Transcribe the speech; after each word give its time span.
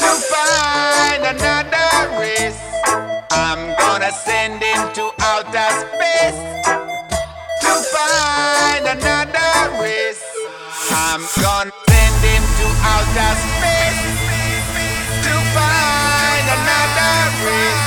to 0.00 0.10
find 0.32 1.22
another 1.24 2.18
race. 2.18 2.60
I'm 3.30 3.76
gonna 3.76 4.10
send 4.12 4.62
him 4.62 4.92
to 4.94 5.10
outer 5.20 5.70
space 5.82 6.40
to 7.60 7.72
find 7.92 8.86
another 8.96 9.52
race. 9.82 10.24
I'm 10.90 11.20
gonna 11.42 11.72
send 11.88 12.16
him 12.24 12.42
to 12.58 12.66
outer 12.92 13.32
space 13.44 14.00
to 15.26 15.34
find 15.52 16.46
another 16.56 17.12
race. 17.44 17.81